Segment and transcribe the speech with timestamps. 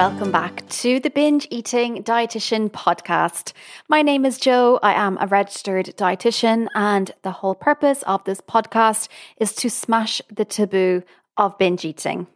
[0.00, 3.52] welcome back to the Binge Eating Dietitian podcast.
[3.86, 4.80] My name is Joe.
[4.82, 10.22] I am a registered dietitian, and the whole purpose of this podcast is to smash
[10.32, 11.02] the taboo
[11.36, 12.28] of binge eating.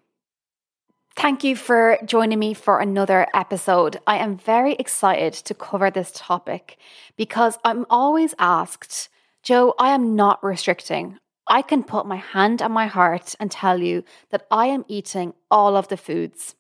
[1.17, 3.99] Thank you for joining me for another episode.
[4.07, 6.77] I am very excited to cover this topic
[7.17, 9.09] because I'm always asked,
[9.43, 11.17] Joe, I am not restricting.
[11.47, 15.33] I can put my hand on my heart and tell you that I am eating
[15.51, 16.57] all of the foods.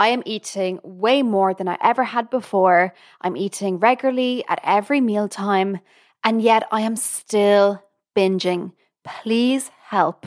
[0.00, 2.94] I am eating way more than I ever had before.
[3.20, 5.80] I'm eating regularly at every mealtime,
[6.24, 7.84] and yet I am still
[8.16, 8.72] binging.
[9.04, 10.26] Please help.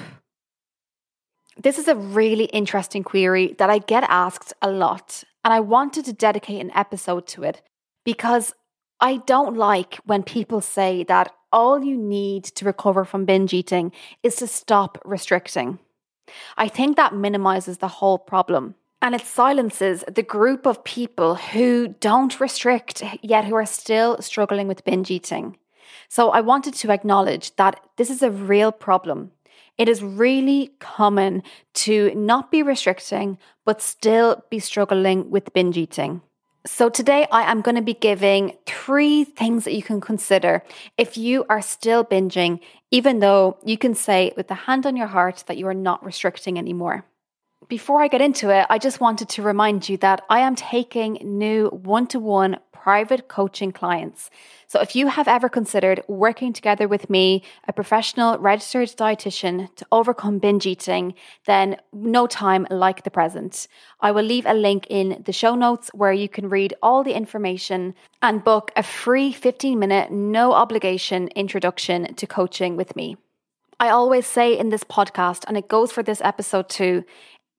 [1.57, 6.05] This is a really interesting query that I get asked a lot, and I wanted
[6.05, 7.63] to dedicate an episode to it
[8.05, 8.53] because
[8.99, 13.91] I don't like when people say that all you need to recover from binge eating
[14.21, 15.79] is to stop restricting.
[16.57, 18.75] I think that minimizes the whole problem.
[19.03, 24.69] And it silences the group of people who don't restrict yet who are still struggling
[24.69, 25.57] with binge eating.
[26.07, 29.31] So I wanted to acknowledge that this is a real problem.
[29.77, 31.43] It is really common
[31.73, 36.21] to not be restricting, but still be struggling with binge eating.
[36.65, 40.63] So, today I am going to be giving three things that you can consider
[40.97, 45.07] if you are still binging, even though you can say with the hand on your
[45.07, 47.03] heart that you are not restricting anymore.
[47.67, 51.19] Before I get into it, I just wanted to remind you that I am taking
[51.21, 54.29] new one to one private coaching clients.
[54.67, 59.85] So if you have ever considered working together with me, a professional registered dietitian, to
[59.91, 61.13] overcome binge eating,
[61.45, 63.67] then no time like the present.
[64.01, 67.13] I will leave a link in the show notes where you can read all the
[67.13, 73.15] information and book a free 15 minute, no obligation introduction to coaching with me.
[73.79, 77.03] I always say in this podcast, and it goes for this episode too,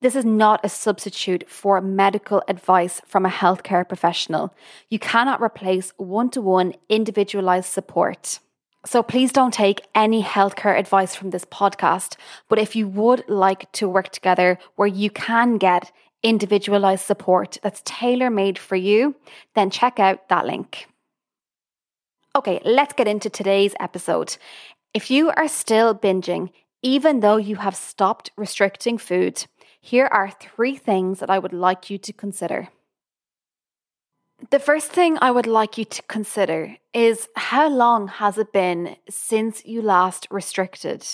[0.05, 4.53] this is not a substitute for medical advice from a healthcare professional.
[4.87, 8.37] You cannot replace one to one individualized support.
[8.85, 12.17] So please don't take any healthcare advice from this podcast.
[12.47, 17.81] But if you would like to work together where you can get individualized support that's
[17.83, 19.15] tailor made for you,
[19.55, 20.87] then check out that link.
[22.35, 24.37] Okay, let's get into today's episode.
[24.93, 26.51] If you are still binging,
[26.83, 29.47] even though you have stopped restricting food,
[29.85, 32.69] here are three things that I would like you to consider.
[34.49, 38.95] The first thing I would like you to consider is how long has it been
[39.07, 41.05] since you last restricted?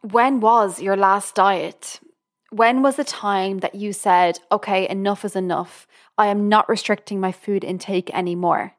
[0.00, 2.00] When was your last diet?
[2.48, 5.86] When was the time that you said, okay, enough is enough?
[6.16, 8.76] I am not restricting my food intake anymore?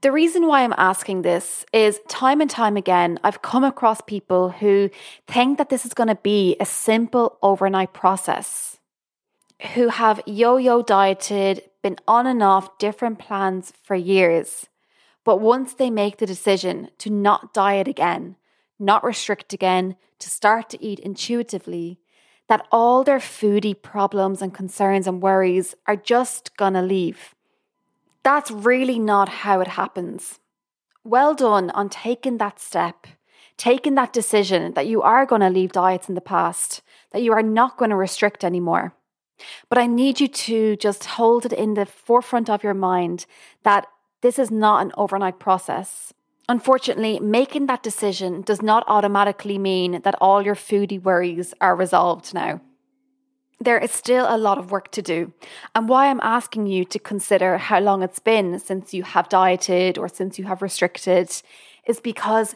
[0.00, 4.50] The reason why I'm asking this is time and time again, I've come across people
[4.50, 4.90] who
[5.26, 8.78] think that this is going to be a simple overnight process,
[9.74, 14.68] who have yo yo dieted, been on and off different plans for years.
[15.24, 18.36] But once they make the decision to not diet again,
[18.78, 21.98] not restrict again, to start to eat intuitively,
[22.46, 27.34] that all their foodie problems and concerns and worries are just gonna leave
[28.28, 30.38] that's really not how it happens.
[31.02, 33.06] Well done on taking that step,
[33.56, 37.32] taking that decision that you are going to leave diets in the past, that you
[37.32, 38.92] are not going to restrict anymore.
[39.70, 43.24] But I need you to just hold it in the forefront of your mind
[43.62, 43.86] that
[44.20, 46.12] this is not an overnight process.
[46.50, 52.34] Unfortunately, making that decision does not automatically mean that all your foodie worries are resolved
[52.34, 52.60] now
[53.60, 55.32] there is still a lot of work to do.
[55.74, 59.98] And why I'm asking you to consider how long it's been since you have dieted
[59.98, 61.30] or since you have restricted
[61.86, 62.54] is because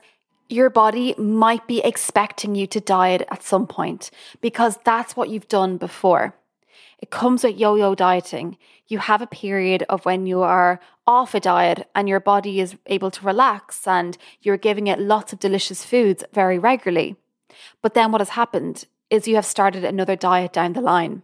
[0.49, 5.49] your body might be expecting you to diet at some point because that's what you've
[5.49, 6.35] done before.
[6.99, 8.59] It comes with yo yo dieting.
[8.87, 12.77] You have a period of when you are off a diet and your body is
[12.87, 17.17] able to relax and you're giving it lots of delicious foods very regularly.
[17.81, 21.23] But then what has happened is you have started another diet down the line.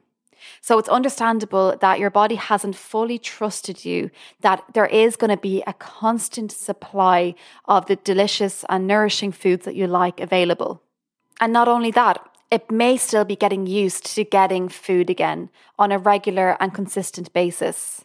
[0.60, 5.36] So it's understandable that your body hasn't fully trusted you that there is going to
[5.36, 10.82] be a constant supply of the delicious and nourishing foods that you like available.
[11.40, 12.18] And not only that,
[12.50, 17.32] it may still be getting used to getting food again on a regular and consistent
[17.32, 18.04] basis.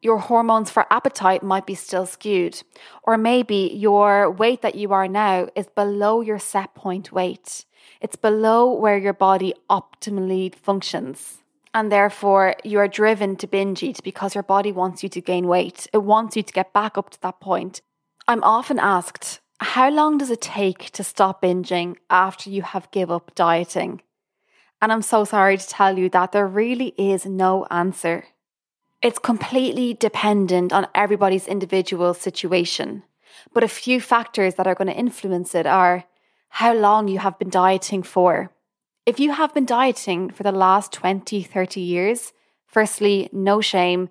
[0.00, 2.62] Your hormones for appetite might be still skewed,
[3.02, 7.64] or maybe your weight that you are now is below your set point weight.
[8.00, 11.38] It's below where your body optimally functions.
[11.72, 15.48] And therefore, you are driven to binge eat because your body wants you to gain
[15.48, 15.88] weight.
[15.92, 17.80] It wants you to get back up to that point.
[18.28, 23.10] I'm often asked, how long does it take to stop binging after you have give
[23.10, 24.02] up dieting?
[24.80, 28.26] And I'm so sorry to tell you that there really is no answer.
[29.02, 33.02] It's completely dependent on everybody's individual situation.
[33.52, 36.04] But a few factors that are going to influence it are
[36.54, 38.48] how long you have been dieting for.
[39.06, 42.32] If you have been dieting for the last 20, 30 years,
[42.68, 44.08] firstly, no shame.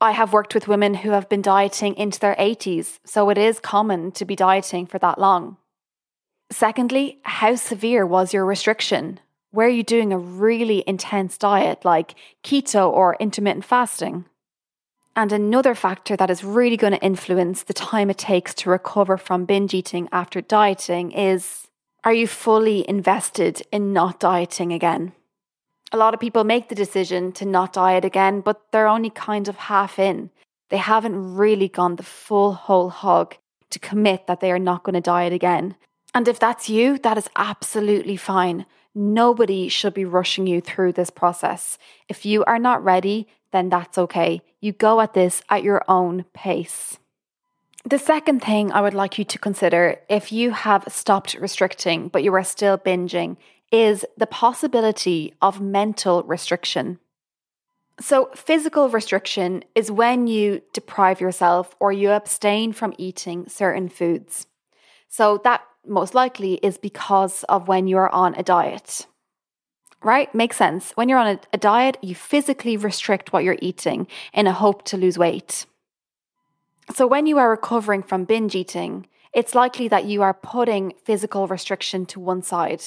[0.00, 3.58] I have worked with women who have been dieting into their 80s, so it is
[3.58, 5.56] common to be dieting for that long.
[6.52, 9.18] Secondly, how severe was your restriction?
[9.52, 12.14] Were you doing a really intense diet like
[12.44, 14.26] keto or intermittent fasting?
[15.16, 19.16] And another factor that is really going to influence the time it takes to recover
[19.16, 21.66] from binge eating after dieting is
[22.02, 25.12] are you fully invested in not dieting again?
[25.92, 29.48] A lot of people make the decision to not diet again, but they're only kind
[29.48, 30.30] of half in.
[30.70, 33.36] They haven't really gone the full whole hog
[33.70, 35.74] to commit that they are not going to diet again.
[36.14, 38.66] And if that's you, that is absolutely fine.
[38.94, 41.76] Nobody should be rushing you through this process.
[42.08, 44.42] If you are not ready, then that's okay.
[44.60, 46.98] You go at this at your own pace.
[47.84, 52.22] The second thing I would like you to consider if you have stopped restricting but
[52.22, 53.38] you are still binging
[53.72, 56.98] is the possibility of mental restriction.
[58.00, 64.46] So, physical restriction is when you deprive yourself or you abstain from eating certain foods.
[65.08, 69.06] So, that most likely is because of when you're on a diet.
[70.02, 70.34] Right?
[70.34, 70.92] Makes sense.
[70.92, 74.82] When you're on a, a diet, you physically restrict what you're eating in a hope
[74.84, 75.66] to lose weight.
[76.92, 81.46] So, when you are recovering from binge eating, it's likely that you are putting physical
[81.46, 82.82] restriction to one side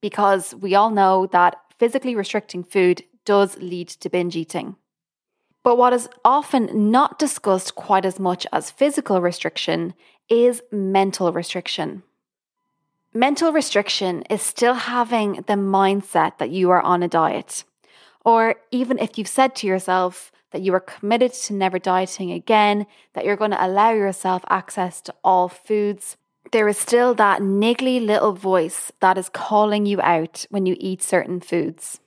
[0.00, 4.76] because we all know that physically restricting food does lead to binge eating.
[5.62, 9.94] But what is often not discussed quite as much as physical restriction
[10.28, 12.02] is mental restriction.
[13.12, 17.64] Mental restriction is still having the mindset that you are on a diet.
[18.24, 22.86] Or even if you've said to yourself, that you are committed to never dieting again,
[23.14, 26.16] that you're going to allow yourself access to all foods,
[26.52, 31.02] there is still that niggly little voice that is calling you out when you eat
[31.02, 32.00] certain foods.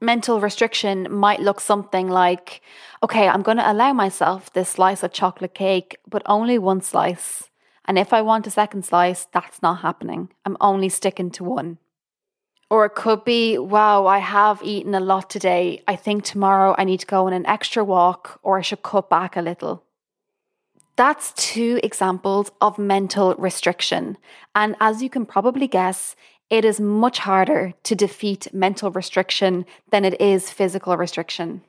[0.00, 2.60] Mental restriction might look something like,
[3.02, 7.48] okay, I'm going to allow myself this slice of chocolate cake, but only one slice.
[7.86, 10.30] And if I want a second slice, that's not happening.
[10.44, 11.78] I'm only sticking to one.
[12.70, 15.82] Or it could be, wow, I have eaten a lot today.
[15.86, 19.10] I think tomorrow I need to go on an extra walk or I should cut
[19.10, 19.84] back a little.
[20.96, 24.16] That's two examples of mental restriction.
[24.54, 26.14] And as you can probably guess,
[26.50, 31.62] it is much harder to defeat mental restriction than it is physical restriction.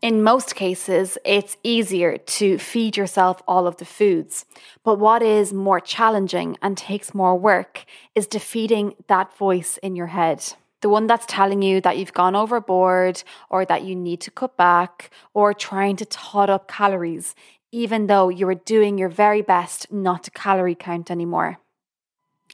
[0.00, 4.44] In most cases, it's easier to feed yourself all of the foods.
[4.84, 7.84] But what is more challenging and takes more work
[8.14, 10.54] is defeating that voice in your head.
[10.82, 14.56] The one that's telling you that you've gone overboard or that you need to cut
[14.56, 17.34] back or trying to tot up calories,
[17.72, 21.58] even though you are doing your very best not to calorie count anymore.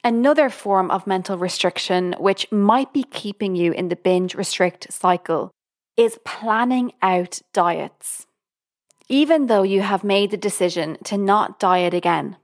[0.03, 5.54] Another form of mental restriction, which might be keeping you in the binge restrict cycle,
[5.97, 8.27] is planning out diets.
[9.09, 12.37] Even though you have made the decision to not diet again,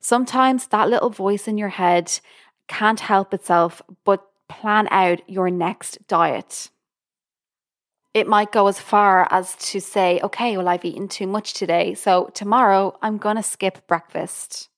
[0.00, 2.20] sometimes that little voice in your head
[2.68, 6.70] can't help itself but plan out your next diet.
[8.14, 11.94] It might go as far as to say, okay, well, I've eaten too much today,
[11.94, 14.68] so tomorrow I'm going to skip breakfast.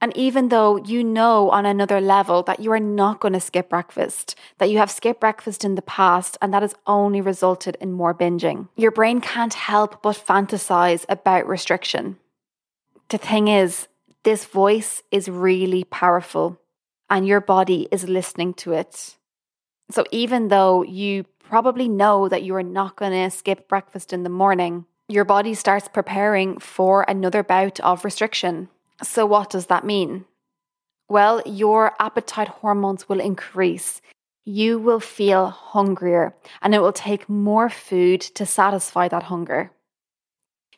[0.00, 3.68] And even though you know on another level that you are not going to skip
[3.68, 7.92] breakfast, that you have skipped breakfast in the past and that has only resulted in
[7.92, 12.16] more binging, your brain can't help but fantasize about restriction.
[13.08, 13.88] The thing is,
[14.22, 16.60] this voice is really powerful
[17.10, 19.16] and your body is listening to it.
[19.90, 24.22] So even though you probably know that you are not going to skip breakfast in
[24.22, 28.68] the morning, your body starts preparing for another bout of restriction.
[29.02, 30.24] So, what does that mean?
[31.08, 34.02] Well, your appetite hormones will increase.
[34.44, 39.70] You will feel hungrier, and it will take more food to satisfy that hunger.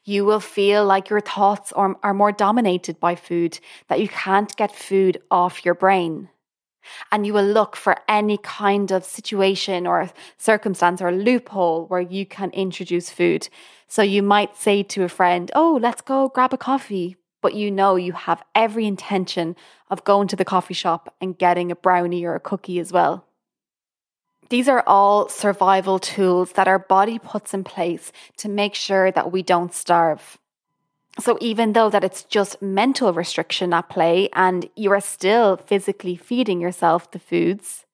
[0.05, 3.59] You will feel like your thoughts are, are more dominated by food,
[3.89, 6.29] that you can't get food off your brain.
[7.13, 12.25] And you will look for any kind of situation or circumstance or loophole where you
[12.25, 13.49] can introduce food.
[13.87, 17.71] So you might say to a friend, Oh, let's go grab a coffee but you
[17.71, 19.57] know you have every intention
[19.89, 23.27] of going to the coffee shop and getting a brownie or a cookie as well.
[24.49, 29.31] These are all survival tools that our body puts in place to make sure that
[29.31, 30.39] we don't starve.
[31.19, 36.17] So even though that it's just mental restriction at play and you are still physically
[36.17, 37.85] feeding yourself the foods,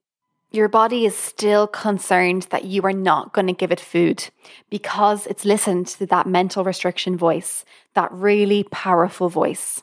[0.57, 4.29] your body is still concerned that you are not going to give it food
[4.71, 9.83] because it's listened to that mental restriction voice, that really powerful voice.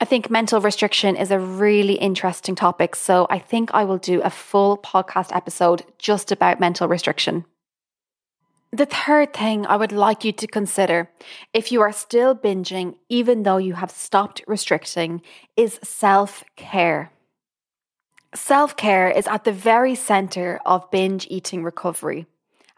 [0.00, 4.20] I think mental restriction is a really interesting topic, so I think I will do
[4.22, 7.44] a full podcast episode just about mental restriction.
[8.72, 11.08] The third thing I would like you to consider
[11.54, 15.22] if you are still binging, even though you have stopped restricting,
[15.56, 17.10] is self care.
[18.36, 22.26] Self care is at the very center of binge eating recovery.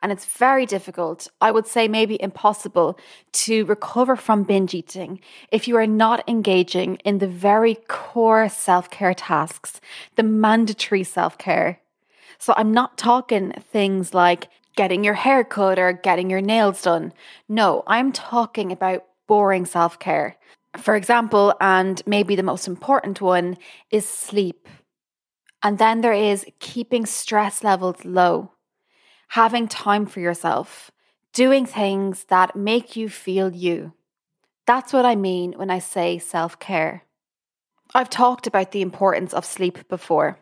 [0.01, 2.97] And it's very difficult, I would say maybe impossible,
[3.33, 8.89] to recover from binge eating if you are not engaging in the very core self
[8.89, 9.81] care tasks,
[10.15, 11.81] the mandatory self care.
[12.39, 17.13] So I'm not talking things like getting your hair cut or getting your nails done.
[17.49, 20.37] No, I'm talking about boring self care.
[20.77, 23.57] For example, and maybe the most important one,
[23.91, 24.69] is sleep.
[25.63, 28.53] And then there is keeping stress levels low,
[29.29, 30.91] having time for yourself,
[31.33, 33.93] doing things that make you feel you.
[34.67, 37.05] That's what I mean when I say self care.
[37.95, 40.39] I've talked about the importance of sleep before.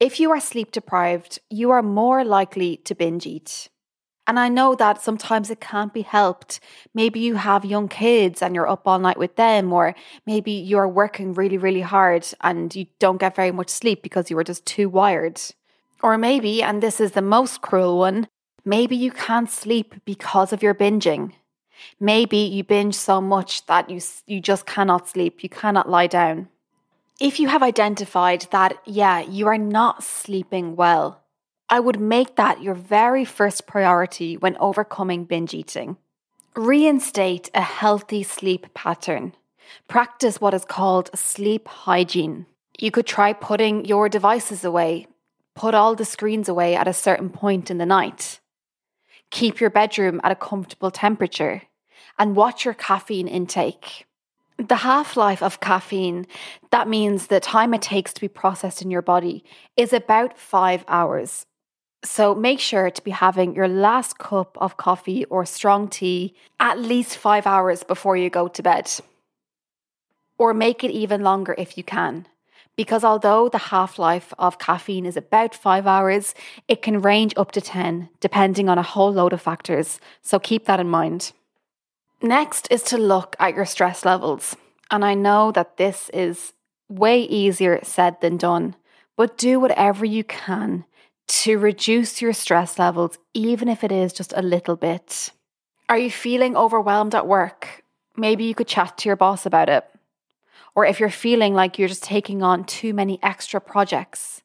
[0.00, 3.68] If you are sleep deprived, you are more likely to binge eat.
[4.26, 6.60] And I know that sometimes it can't be helped.
[6.94, 9.94] Maybe you have young kids and you're up all night with them, or
[10.26, 14.36] maybe you're working really, really hard and you don't get very much sleep because you
[14.36, 15.40] were just too wired.
[16.02, 18.28] Or maybe, and this is the most cruel one,
[18.64, 21.32] maybe you can't sleep because of your binging.
[22.00, 26.48] Maybe you binge so much that you, you just cannot sleep, you cannot lie down.
[27.20, 31.20] If you have identified that, yeah, you are not sleeping well,
[31.74, 35.96] I would make that your very first priority when overcoming binge eating.
[36.54, 39.34] Reinstate a healthy sleep pattern.
[39.88, 42.46] Practice what is called sleep hygiene.
[42.78, 45.08] You could try putting your devices away,
[45.56, 48.38] put all the screens away at a certain point in the night.
[49.32, 51.62] Keep your bedroom at a comfortable temperature
[52.20, 54.06] and watch your caffeine intake.
[54.58, 56.28] The half life of caffeine,
[56.70, 59.42] that means the time it takes to be processed in your body,
[59.76, 61.46] is about five hours.
[62.04, 66.78] So make sure to be having your last cup of coffee or strong tea at
[66.78, 68.90] least five hours before you go to bed.
[70.36, 72.26] Or make it even longer if you can.
[72.76, 76.34] Because although the half life of caffeine is about five hours,
[76.68, 79.98] it can range up to 10, depending on a whole load of factors.
[80.20, 81.32] So keep that in mind.
[82.20, 84.56] Next is to look at your stress levels.
[84.90, 86.52] And I know that this is
[86.88, 88.74] way easier said than done,
[89.16, 90.84] but do whatever you can
[91.26, 95.30] to reduce your stress levels, even if it is just a little bit.
[95.88, 97.82] Are you feeling overwhelmed at work?
[98.16, 99.84] Maybe you could chat to your boss about it.
[100.74, 104.42] Or if you're feeling like you're just taking on too many extra projects,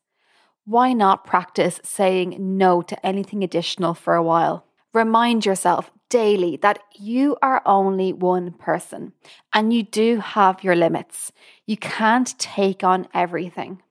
[0.66, 4.66] why not practice saying no to anything additional for a while?
[4.94, 9.14] Remind yourself daily that you are only one person
[9.54, 11.32] and you do have your limits.
[11.66, 13.82] You can't take on everything.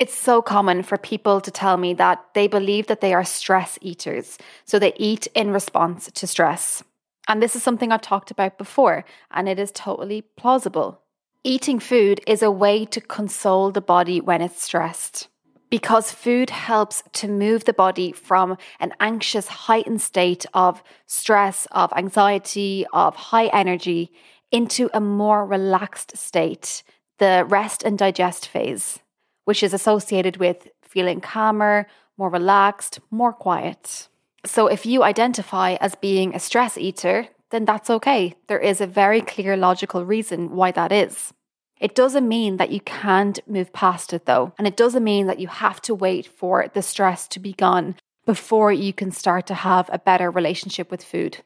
[0.00, 3.78] It's so common for people to tell me that they believe that they are stress
[3.82, 4.38] eaters.
[4.64, 6.82] So they eat in response to stress.
[7.28, 11.02] And this is something I've talked about before, and it is totally plausible.
[11.44, 15.28] Eating food is a way to console the body when it's stressed
[15.68, 21.92] because food helps to move the body from an anxious, heightened state of stress, of
[21.94, 24.10] anxiety, of high energy
[24.50, 26.82] into a more relaxed state,
[27.18, 28.98] the rest and digest phase
[29.50, 34.06] which is associated with feeling calmer, more relaxed, more quiet.
[34.46, 38.36] So if you identify as being a stress eater, then that's okay.
[38.46, 41.34] There is a very clear logical reason why that is.
[41.80, 45.40] It doesn't mean that you can't move past it though, and it doesn't mean that
[45.40, 49.54] you have to wait for the stress to be gone before you can start to
[49.54, 51.38] have a better relationship with food.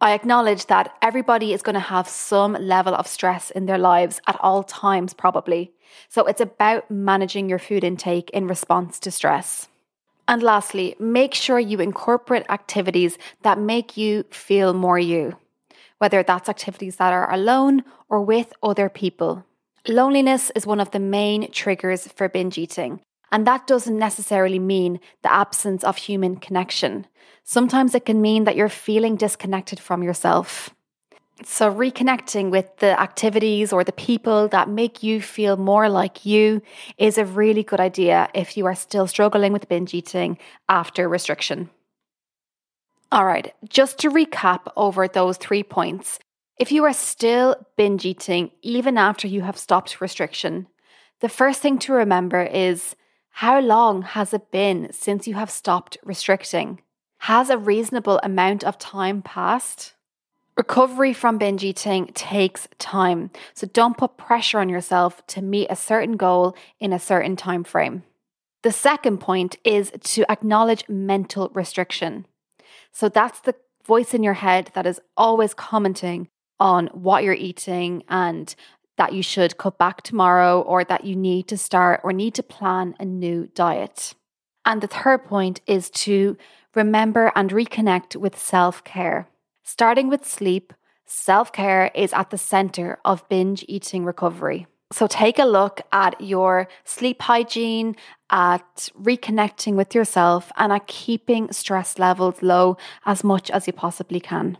[0.00, 4.20] I acknowledge that everybody is going to have some level of stress in their lives
[4.26, 5.72] at all times, probably.
[6.10, 9.68] So it's about managing your food intake in response to stress.
[10.28, 15.36] And lastly, make sure you incorporate activities that make you feel more you,
[15.96, 19.46] whether that's activities that are alone or with other people.
[19.88, 23.00] Loneliness is one of the main triggers for binge eating,
[23.36, 27.06] and that doesn't necessarily mean the absence of human connection.
[27.44, 30.70] Sometimes it can mean that you're feeling disconnected from yourself.
[31.44, 36.62] So, reconnecting with the activities or the people that make you feel more like you
[36.96, 41.68] is a really good idea if you are still struggling with binge eating after restriction.
[43.12, 46.18] All right, just to recap over those three points.
[46.58, 50.68] If you are still binge eating even after you have stopped restriction,
[51.20, 52.96] the first thing to remember is
[53.40, 56.80] How long has it been since you have stopped restricting?
[57.18, 59.92] Has a reasonable amount of time passed?
[60.56, 65.76] Recovery from binge eating takes time, so don't put pressure on yourself to meet a
[65.76, 68.04] certain goal in a certain time frame.
[68.62, 72.26] The second point is to acknowledge mental restriction.
[72.90, 76.28] So that's the voice in your head that is always commenting
[76.58, 78.54] on what you're eating and
[78.96, 82.42] that you should cut back tomorrow or that you need to start or need to
[82.42, 84.14] plan a new diet.
[84.64, 86.36] And the third point is to
[86.74, 89.28] remember and reconnect with self care.
[89.62, 90.72] Starting with sleep,
[91.06, 94.66] self care is at the center of binge eating recovery.
[94.92, 97.96] So take a look at your sleep hygiene,
[98.30, 104.20] at reconnecting with yourself, and at keeping stress levels low as much as you possibly
[104.20, 104.58] can.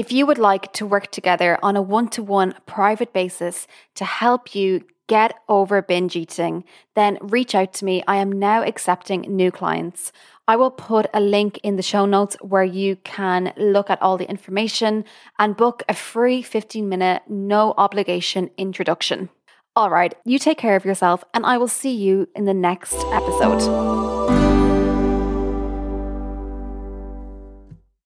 [0.00, 3.66] If you would like to work together on a one to one private basis
[3.96, 6.64] to help you get over binge eating,
[6.94, 8.02] then reach out to me.
[8.08, 10.10] I am now accepting new clients.
[10.48, 14.16] I will put a link in the show notes where you can look at all
[14.16, 15.04] the information
[15.38, 19.28] and book a free 15 minute, no obligation introduction.
[19.76, 22.94] All right, you take care of yourself, and I will see you in the next
[23.12, 24.69] episode.